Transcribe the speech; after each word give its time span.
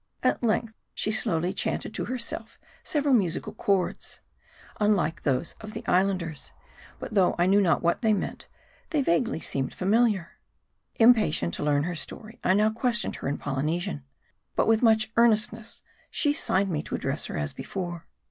At 0.23 0.41
length 0.41 0.73
she 0.95 1.11
slowly 1.11 1.53
chanted 1.53 1.93
to 1.93 2.05
herself 2.05 2.57
several 2.83 3.13
musical 3.13 3.53
words, 3.67 4.19
unlike 4.79 5.21
those 5.21 5.53
of 5.61 5.73
the 5.73 5.85
Islanders; 5.85 6.53
but 6.97 7.13
though 7.13 7.35
I 7.37 7.45
knew 7.45 7.61
not 7.61 7.83
what 7.83 8.01
they 8.01 8.11
meant, 8.11 8.47
they 8.89 9.03
vaguely 9.03 9.39
seemed 9.41 9.75
familiar. 9.75 10.39
Impatient 10.95 11.53
to 11.53 11.63
learn 11.63 11.83
her 11.83 11.93
story, 11.93 12.39
I 12.43 12.55
now 12.55 12.71
questioned 12.71 13.17
her 13.17 13.27
in 13.27 13.37
Polynesian. 13.37 14.03
But 14.55 14.65
with 14.67 14.81
much 14.81 15.11
earnestness, 15.17 15.83
she 16.09 16.33
signed 16.33 16.71
me 16.71 16.81
to 16.81 16.95
address 16.95 17.27
her 17.27 17.37
as 17.37 17.53
before. 17.53 18.07